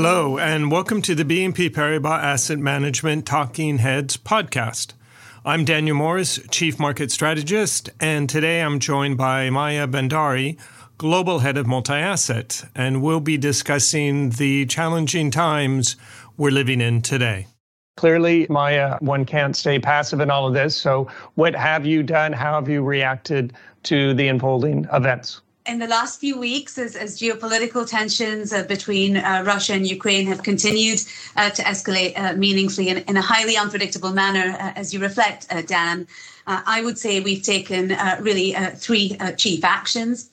[0.00, 4.92] Hello, and welcome to the BNP Paribas Asset Management Talking Heads podcast.
[5.44, 10.56] I'm Daniel Morris, Chief Market Strategist, and today I'm joined by Maya Bhandari,
[10.98, 15.96] Global Head of Multi Asset, and we'll be discussing the challenging times
[16.36, 17.48] we're living in today.
[17.96, 20.76] Clearly, Maya, one can't stay passive in all of this.
[20.76, 22.32] So, what have you done?
[22.32, 23.52] How have you reacted
[23.82, 25.40] to the unfolding events?
[25.68, 30.26] In the last few weeks, as, as geopolitical tensions uh, between uh, Russia and Ukraine
[30.26, 31.00] have continued
[31.36, 35.46] uh, to escalate uh, meaningfully in, in, a highly unpredictable manner, uh, as you reflect,
[35.50, 36.06] uh, Dan,
[36.50, 40.30] I would say we've taken really three chief actions.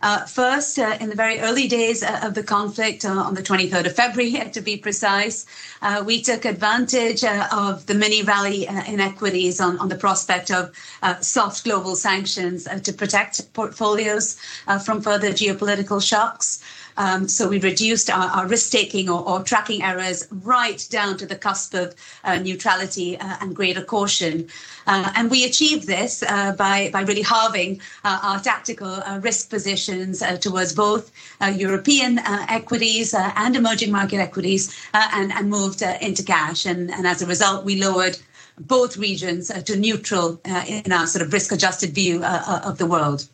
[0.00, 3.42] Uh, first, uh, in the very early days uh, of the conflict, uh, on the
[3.42, 5.44] 23rd of February, to be precise,
[5.82, 10.72] uh, we took advantage of the mini rally in equities on, on the prospect of
[11.20, 14.36] soft global sanctions to protect portfolios
[14.84, 16.62] from further geopolitical shocks.
[16.98, 21.26] Um, so we reduced our, our risk taking or, or, tracking errors right down to
[21.26, 24.48] the cusp of uh, neutrality uh, and greater caution.
[24.88, 29.48] Uh, and we achieved this uh, by, by really halving uh, our tactical uh, risk
[29.48, 31.12] positions towards both
[31.54, 32.18] European
[32.48, 36.66] equities and emerging market equities and, and moved into cash.
[36.66, 38.18] And, and as a result, we lowered
[38.58, 43.28] both regions to neutral in our sort of risk adjusted view of the world.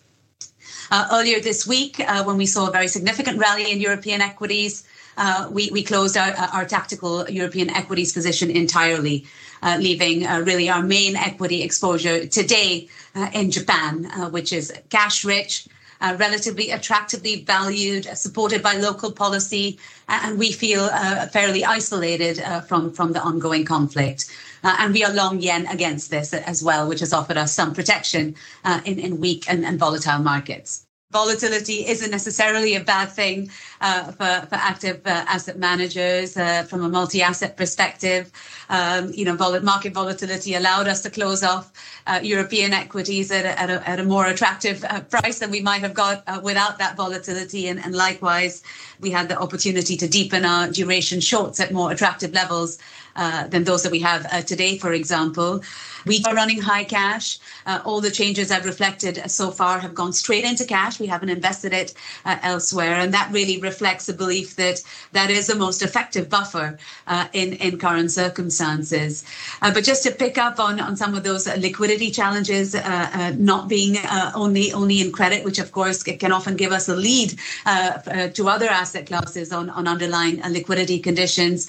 [0.91, 4.85] Uh, earlier this week, uh, when we saw a very significant rally in European equities,
[5.17, 9.25] uh, we, we closed our, our tactical European equities position entirely,
[9.63, 15.25] uh, leaving uh, really our main equity exposure today uh, in Japan, which is cash
[15.25, 15.69] rich,
[16.01, 19.79] relatively attractively valued, supported by local policy,
[20.09, 20.89] and we feel
[21.33, 24.31] fairly isolated from, from the ongoing conflict.
[24.63, 27.75] Uh, and we are long yen against this as well, which has offered us some
[27.75, 28.35] protection
[28.65, 33.49] uh, in, in weak and, and volatile markets volatility isn't necessarily a bad thing
[33.81, 38.33] uh, for, for active uh, asset managers uh, from a multi-asset perspective.
[38.69, 41.73] Um, you know, vol- market volatility allowed us to close off
[42.07, 45.61] uh, European equities at a, at a, at a more attractive uh, price than we
[45.61, 47.69] might have got uh, without that volatility.
[47.69, 48.65] And, and likewise,
[49.01, 52.79] we had the opportunity to deepen our duration shorts at more attractive levels
[53.51, 55.63] than those that we have today, for example.
[56.07, 57.39] We are running high cash.
[57.67, 61.01] Uh, all the changes I've reflected so far have gone straight into cash.
[61.01, 61.95] We haven't invested it
[62.25, 62.95] uh, elsewhere.
[62.95, 64.83] And that really reflects the belief that
[65.13, 69.25] that is the most effective buffer uh, in, in current circumstances.
[69.63, 72.75] Uh, but just to pick up on, on some of those liquidity challenges,
[73.37, 73.97] not being
[74.35, 77.39] only, only in credit, which of course can often give us a lead
[78.35, 81.69] to other asset classes on, on underlying liquidity conditions.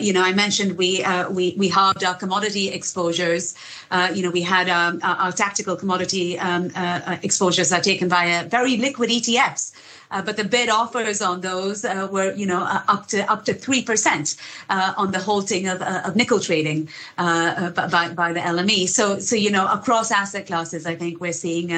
[0.00, 3.54] you know, I mentioned we uh, we we halved our commodity exposures.
[3.90, 8.08] Uh, you know, we had um, our, tactical commodity um, uh, uh, exposures are taken
[8.08, 9.72] via very liquid ETFs.
[10.10, 13.44] Uh, but the bid offers on those uh, were, you know, uh, up to up
[13.44, 14.36] to three percent
[14.70, 18.88] on the halting of, of nickel trading by, by the LME.
[18.88, 21.68] So, so you know, across asset classes, I think we're seeing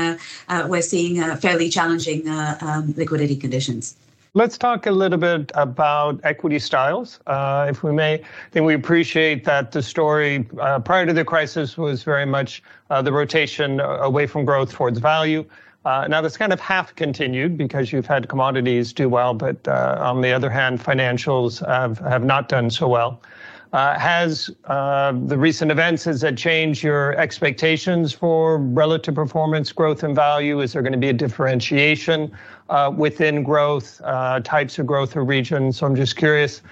[0.67, 3.97] we're seeing fairly challenging um, liquidity conditions.
[4.33, 8.15] Let's talk a little bit about equity styles, uh, if we may.
[8.15, 12.63] I think we appreciate that the story uh, prior to the crisis was very much
[12.91, 15.45] uh, the rotation away from growth towards value.
[15.85, 19.99] Uh, now that's kind of half continued because you've had commodities do well, but uh,
[20.01, 23.21] on the other hand, financials have, have not done so well.
[23.73, 30.03] Uh, has uh, the recent events, has that changed your expectations for relative performance, growth,
[30.03, 30.61] and value?
[30.61, 32.33] Is there going to be a differentiation
[32.69, 34.01] uh, within growth,
[34.43, 35.79] types of growth or regions?
[35.79, 36.63] So I'm just curious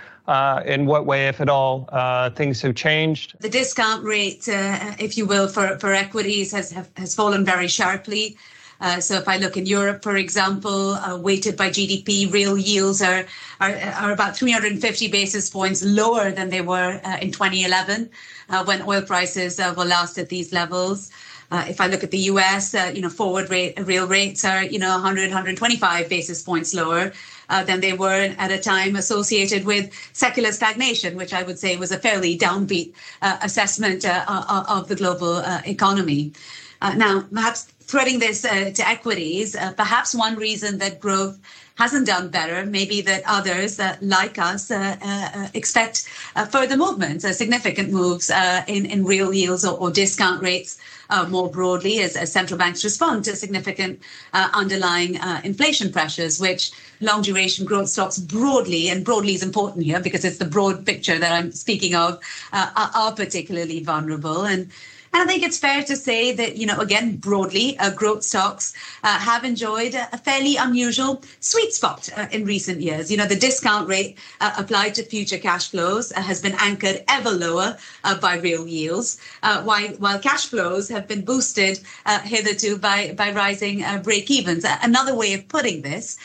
[0.67, 1.89] in what way, if at all,
[2.35, 3.37] things have changed.
[3.39, 8.37] The discount rate, if you will, for, for equities has, has fallen very sharply.
[8.81, 13.03] Uh, so if I look in Europe, for example, uh, weighted by GDP, real yields
[13.03, 13.25] are,
[13.61, 18.09] are, are about 350 basis points lower than they were uh, in 2011
[18.51, 21.11] uh, when oil prices uh, were last at these levels.
[21.51, 24.91] if I look at the US, you know, forward rate, real rates are, you know,
[24.91, 27.13] 100, 125 basis points lower.
[27.51, 31.77] Uh, than they were at a time associated with secular stagnation, which I would say
[31.77, 32.93] was a fairly downbeat
[33.23, 36.35] uh, assessment uh, of the global economy.
[36.83, 41.39] now, perhaps threading this uh, to equities, uh, perhaps one reason that growth
[41.77, 47.25] hasn't done better, maybe that others uh, like us uh, uh, expect uh, further movements,
[47.37, 48.31] significant moves
[48.67, 50.79] in, in real yields or, or discount rates
[51.29, 54.01] more broadly as, as, central banks respond to significant
[54.35, 60.25] underlying inflation pressures, which long duration growth stocks broadly, and broadly is important here because
[60.25, 62.21] it's the broad picture that I'm speaking of,
[62.53, 64.45] are, are particularly vulnerable.
[64.45, 64.71] And
[65.13, 68.75] And I think it's fair to say that, you know, again, broadly, uh, growth stocks
[69.03, 73.11] uh, have enjoyed a, fairly unusual sweet spot uh, in recent years.
[73.11, 77.03] You know, the discount rate uh, applied to future cash flows uh, has been anchored
[77.09, 79.19] ever lower uh, by real yields,
[79.63, 81.81] while, while cash flows have been boosted
[82.25, 84.65] hitherto by, by rising break evens.
[84.83, 86.19] Another way of putting this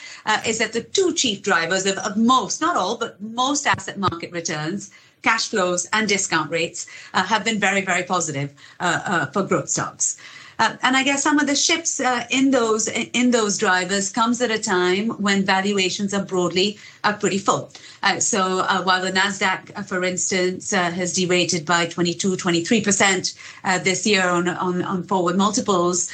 [0.46, 4.32] is that the two chief drivers of, of most, not all, but most asset market
[4.32, 4.92] returns
[5.24, 9.70] cash flows and discount rates uh, have been very, very positive uh, uh, for growth
[9.70, 10.18] stocks.
[10.60, 14.40] Uh, and I guess some of the shifts uh, in those in those drivers comes
[14.40, 17.72] at a time when valuations are broadly uh, pretty full.
[18.20, 23.34] so while the Nasdaq, for instance, has derated by 22, 23 percent
[23.82, 26.12] this year on, on, on forward multiples,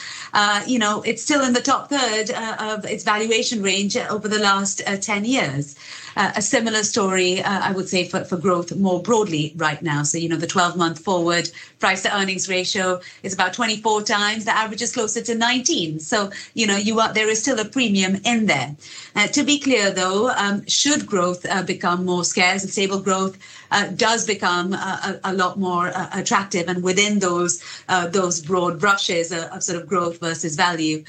[0.65, 4.81] you know it's still in the top third of its valuation range over the last
[5.01, 5.75] 10 years
[6.15, 10.03] uh, a similar story, uh, I would say, for, for growth more broadly right now.
[10.03, 14.45] So, you know, the 12 month forward price to earnings ratio is about 24 times.
[14.45, 16.00] The average is closer to 19.
[16.00, 18.75] So, you know, you are there is still a premium in there.
[19.15, 23.38] Uh, to be clear, though, um, should growth uh, become more scarce and stable growth
[23.71, 27.63] uh, does become a, a lot more uh, attractive, and within those
[28.09, 31.03] those broad brushes of sort of growth versus value,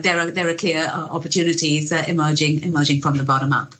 [0.00, 3.74] there are there are clear opportunities emerging emerging from the bottom up.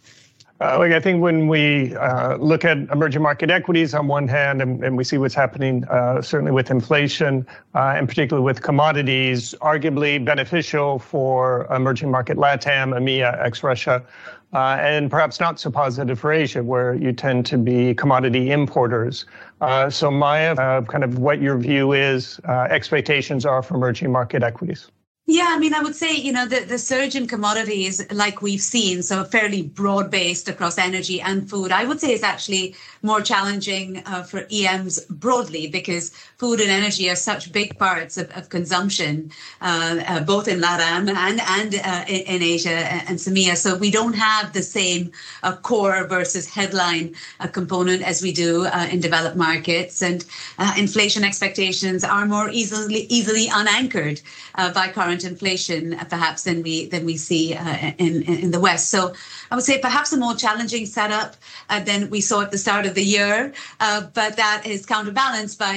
[0.61, 4.63] Uh, like I think when we uh, look at emerging market equities on one hand,
[4.63, 9.55] and, and we see what's happening uh, certainly with inflation, uh, and particularly with commodities,
[9.61, 14.05] arguably beneficial for emerging market LATAM, EMEA, ex-Russia,
[14.53, 19.27] uh, and perhaps not so positive for Asia, where you tend to be commodity importers.
[19.61, 20.55] Uh, so Maya,
[20.85, 22.39] kind of what your view is,
[22.71, 24.89] expectations are for emerging market equities.
[25.27, 28.61] Yeah, I mean, I would say, you know, the, the surge in commodities, like we've
[28.61, 33.23] seen, so fairly broad based across energy and food, I would say is actually more
[33.23, 38.51] challenging uh, for EMs broadly because food and energy are such big parts of, of
[38.51, 39.31] consumption,
[39.63, 42.69] uh, uh, both in LATAM and, and uh, in, in, Asia
[43.09, 43.57] and SAMEA.
[43.57, 45.11] So we don't have the same
[45.43, 50.03] uh, core versus headline uh, component as we do in developed markets.
[50.03, 50.23] And
[50.77, 54.21] inflation expectations are more easily, easily unanchored
[54.55, 58.61] by current current inflation uh, perhaps than we than we see uh, in in the
[58.61, 58.91] West.
[58.91, 59.13] So
[59.51, 61.37] I would say perhaps a more challenging setup
[61.71, 65.59] uh, than we saw at the start of the year, uh, but that is counterbalanced
[65.59, 65.75] by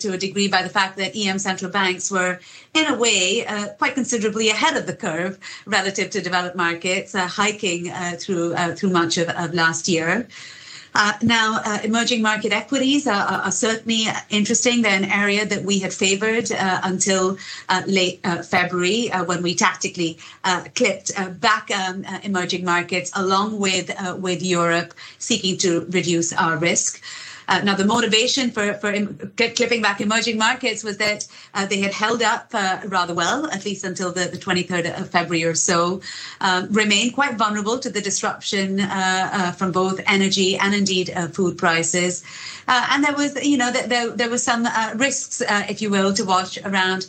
[0.00, 2.40] to a degree by the fact that EM central banks were
[2.74, 3.44] in a way
[3.78, 9.28] quite considerably ahead of the curve relative to developed markets, hiking through through much of,
[9.28, 10.26] of last year.
[11.00, 13.14] Uh, now, uh, emerging market equities are,
[13.44, 14.82] are, certainly interesting.
[14.82, 19.54] They're an area that we had favored uh, until uh, late uh, February when we
[19.54, 20.18] tactically
[20.74, 27.00] clipped back um, emerging markets along with, with Europe, seeking to reduce our risk.
[27.48, 28.92] Uh, now, the motivation for, for
[29.36, 33.64] clipping back emerging markets was that uh, they had held up uh, rather well, at
[33.64, 36.02] least until the, the 23rd of February or so,
[36.42, 41.26] um, remained quite vulnerable to the disruption uh, uh, from both energy and indeed uh,
[41.28, 42.22] food prices.
[42.66, 45.40] and there was, you know, there, there were some risks,
[45.70, 47.06] if you will, to watch around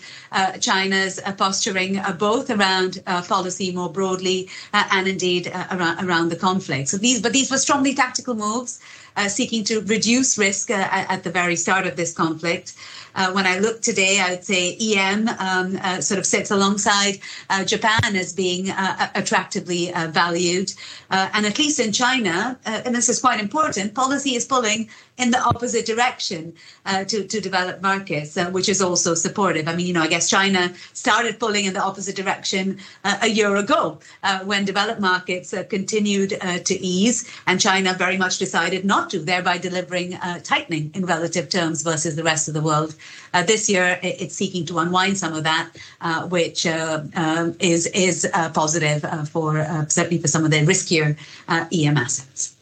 [0.62, 6.88] China's posturing, both around policy more broadly and indeed around, around the conflict.
[6.88, 8.80] So these, but these were strongly tactical moves
[9.28, 12.76] seeking to reduce risk uh, at the very start of this conflict.
[13.16, 17.20] Uh, when I look today, I would say EM um, uh, sort of sits alongside
[17.50, 20.74] uh, Japan as being uh, attractively uh, valued.
[21.10, 25.40] And at least in China, and this is quite important, policy is pulling in the
[25.40, 26.54] opposite direction
[27.08, 29.68] to, to developed markets, which is also supportive.
[29.68, 33.56] I mean, you know, I guess China started pulling in the opposite direction a year
[33.56, 34.00] ago
[34.46, 36.30] when developed markets continued
[36.70, 41.84] to ease, and China very much decided not to, thereby delivering tightening in relative terms
[41.84, 42.96] versus the rest of the world.
[43.34, 45.70] Uh, this year, it's seeking to unwind some of that,
[46.02, 50.58] uh, which uh, um, is is uh, positive uh, for certainly for some of the
[50.66, 52.56] riskier EM assets.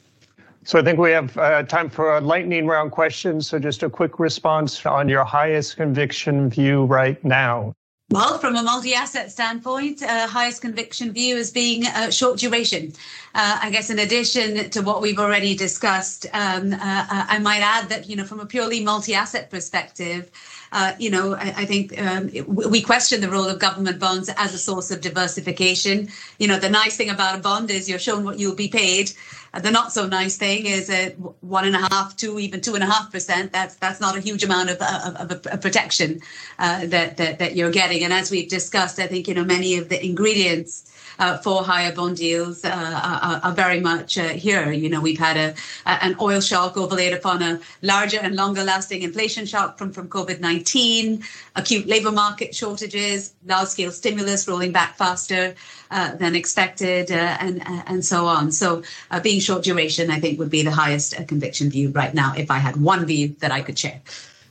[0.67, 1.33] So I think we have
[1.69, 3.39] time for a lightning round question.
[3.39, 7.73] So just a quick response on your highest conviction view right now.
[8.09, 12.93] Well, from a multi-asset standpoint, uh, highest conviction view is being uh, short duration.
[13.35, 17.59] Uh, I guess in addition to what we've already discussed, um, uh, uh, I might
[17.59, 20.31] add that you know from a purely multi-asset perspective,
[20.71, 24.53] uh, you know I, I think um, we question the role of government bonds as
[24.53, 26.07] a source of diversification.
[26.39, 29.11] You know the nice thing about a bond is you're shown what you'll be paid.
[29.59, 32.83] The not so nice thing is at one and a half, two, even two and
[32.83, 33.51] a half percent.
[33.51, 36.21] That's that's not a huge amount of of, of a protection
[36.59, 38.03] uh, that, that that you're getting.
[38.03, 41.93] And as we've discussed, I think you know many of the ingredients uh, for higher
[41.93, 44.71] bond yields uh, are, are, very much uh, here.
[44.71, 45.55] You know, we've had a,
[45.85, 50.39] an oil shock overlaid upon a larger and longer lasting inflation shock from, from COVID
[50.39, 51.23] 19,
[51.55, 55.55] acute labor market shortages, large scale stimulus rolling back faster
[55.91, 58.51] uh, than expected, uh, and, and so on.
[58.51, 58.83] So,
[59.23, 62.57] being short duration, I think, would be the highest conviction view right now if I
[62.57, 64.01] had one view that I could share.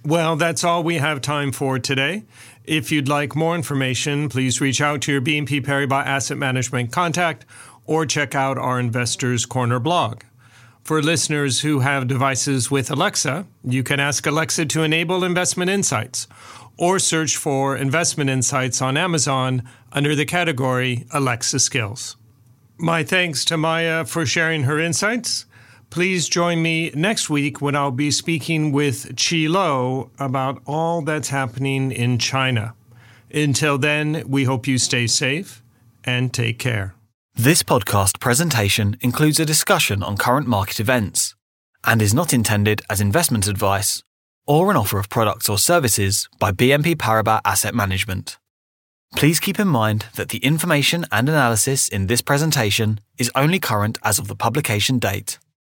[0.07, 2.23] Well, that's all we have time for today.
[2.67, 7.47] If you'd like more information, please reach out to your BNP Paribas Asset Management contact
[7.85, 10.23] or check out our Investors Corner blog.
[10.83, 16.27] For listeners who have devices with Alexa, you can ask Alexa to enable investment insights
[16.77, 22.17] or search for investment insights on Amazon under the category Alexa Skills.
[22.79, 25.46] My thanks to Maya for sharing her insights.
[25.91, 31.31] Please join me next week when I'll be speaking with Chi Lo about all that's
[31.31, 32.75] happening in China.
[33.33, 35.63] Until then, we hope you stay safe
[36.05, 36.95] and take care.
[37.35, 41.35] This podcast presentation includes a discussion on current market events
[41.85, 44.03] and is not intended as investment advice
[44.47, 48.39] or an offer of products or services by BNP Paribas Asset Management.
[49.15, 53.99] Please keep in mind that the information and analysis in this presentation is only current
[54.03, 55.39] as of the publication date.